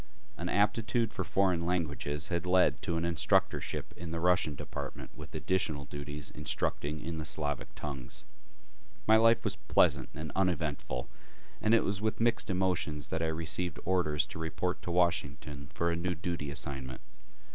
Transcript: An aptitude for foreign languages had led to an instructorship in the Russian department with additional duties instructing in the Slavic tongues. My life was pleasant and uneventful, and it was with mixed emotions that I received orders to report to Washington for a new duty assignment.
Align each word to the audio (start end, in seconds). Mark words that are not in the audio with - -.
An 0.35 0.49
aptitude 0.49 1.13
for 1.13 1.23
foreign 1.23 1.63
languages 1.63 2.29
had 2.29 2.47
led 2.47 2.81
to 2.81 2.97
an 2.97 3.05
instructorship 3.05 3.93
in 3.95 4.09
the 4.09 4.19
Russian 4.19 4.55
department 4.55 5.11
with 5.15 5.35
additional 5.35 5.85
duties 5.85 6.31
instructing 6.31 6.99
in 6.99 7.19
the 7.19 7.23
Slavic 7.23 7.75
tongues. 7.75 8.25
My 9.05 9.17
life 9.17 9.43
was 9.43 9.57
pleasant 9.57 10.09
and 10.15 10.31
uneventful, 10.35 11.07
and 11.61 11.75
it 11.75 11.83
was 11.83 12.01
with 12.01 12.19
mixed 12.19 12.49
emotions 12.49 13.09
that 13.09 13.21
I 13.21 13.27
received 13.27 13.79
orders 13.85 14.25
to 14.25 14.39
report 14.39 14.81
to 14.81 14.89
Washington 14.91 15.67
for 15.67 15.91
a 15.91 15.95
new 15.95 16.15
duty 16.15 16.49
assignment. 16.49 17.01